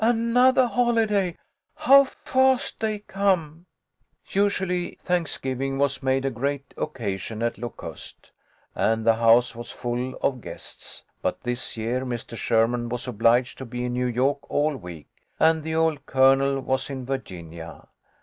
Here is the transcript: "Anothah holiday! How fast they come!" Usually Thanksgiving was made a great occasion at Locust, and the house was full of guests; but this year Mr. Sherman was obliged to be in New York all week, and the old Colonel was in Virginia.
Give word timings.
"Anothah 0.03 0.67
holiday! 0.69 1.37
How 1.75 2.05
fast 2.05 2.79
they 2.79 2.97
come!" 2.97 3.67
Usually 4.29 4.97
Thanksgiving 5.03 5.77
was 5.77 6.01
made 6.01 6.25
a 6.25 6.31
great 6.31 6.73
occasion 6.75 7.43
at 7.43 7.59
Locust, 7.59 8.31
and 8.73 9.05
the 9.05 9.17
house 9.17 9.53
was 9.55 9.69
full 9.69 10.15
of 10.19 10.41
guests; 10.41 11.03
but 11.21 11.41
this 11.41 11.77
year 11.77 12.03
Mr. 12.03 12.35
Sherman 12.35 12.89
was 12.89 13.07
obliged 13.07 13.59
to 13.59 13.65
be 13.65 13.85
in 13.85 13.93
New 13.93 14.07
York 14.07 14.39
all 14.49 14.75
week, 14.75 15.05
and 15.39 15.61
the 15.61 15.75
old 15.75 16.07
Colonel 16.07 16.61
was 16.61 16.89
in 16.89 17.05
Virginia. 17.05 17.83